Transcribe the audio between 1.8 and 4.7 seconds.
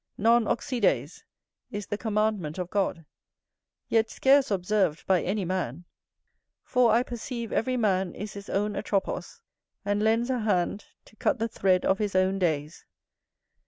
the commandment of God, yet scarce